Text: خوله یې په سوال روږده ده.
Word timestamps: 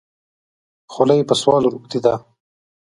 خوله 0.93 1.13
یې 1.17 1.23
په 1.29 1.35
سوال 1.41 1.63
روږده 1.73 1.99
ده. 2.05 2.13